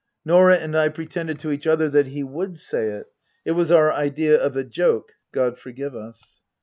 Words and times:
Norah 0.25 0.55
and 0.57 0.75
I 0.75 0.89
pretended 0.89 1.37
to 1.41 1.51
each 1.51 1.67
other 1.67 1.87
that 1.89 2.07
he 2.07 2.23
would 2.23 2.57
say 2.57 2.85
it 2.87 3.13
it 3.45 3.51
was 3.51 3.71
our 3.71 3.91
idea 3.93 4.35
of 4.35 4.57
a 4.57 4.63
joke, 4.63 5.11
God 5.31 5.59
forgive 5.59 5.95
us. 5.95 6.41